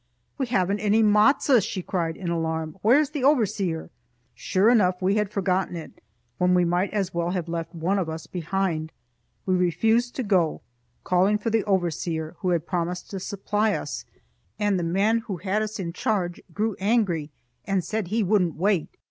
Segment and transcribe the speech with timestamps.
[0.39, 2.75] "We haven't any matzo!" she cried in alarm.
[2.81, 3.91] "Where's the overseer?"
[4.33, 6.01] Sure enough we had forgotten it,
[6.39, 8.91] when we might as well have left one of us behind.
[9.45, 10.61] We refused to go,
[11.03, 14.03] calling for the overseer, who had promised to supply us,
[14.57, 17.29] and the man who had us in charge grew angry
[17.65, 18.97] and said he wouldn't wait.